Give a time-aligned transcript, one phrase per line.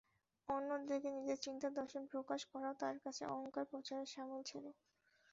[0.49, 4.65] অন্যদিকে নিজের চিন্তাদর্শন প্রকাশ করাও তাঁর কাছে অহংকার প্রচারের শামিল ছিল।